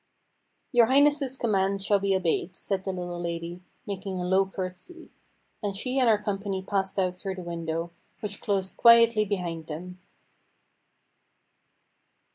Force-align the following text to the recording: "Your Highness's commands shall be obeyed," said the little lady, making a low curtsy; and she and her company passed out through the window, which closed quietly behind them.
"Your 0.71 0.87
Highness's 0.87 1.37
commands 1.37 1.85
shall 1.85 1.99
be 1.99 2.15
obeyed," 2.15 2.55
said 2.55 2.83
the 2.85 2.91
little 2.91 3.21
lady, 3.21 3.61
making 3.85 4.19
a 4.19 4.25
low 4.25 4.47
curtsy; 4.47 5.11
and 5.61 5.75
she 5.77 5.99
and 5.99 6.09
her 6.09 6.17
company 6.17 6.63
passed 6.63 6.97
out 6.97 7.15
through 7.15 7.35
the 7.35 7.43
window, 7.43 7.91
which 8.19 8.41
closed 8.41 8.77
quietly 8.77 9.25
behind 9.25 9.67
them. 9.67 9.99